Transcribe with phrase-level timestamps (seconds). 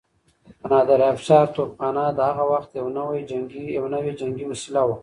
[0.61, 2.87] د نادرافشار توپخانه د هغه وخت يو
[3.95, 4.97] نوی جنګي وسيله وه.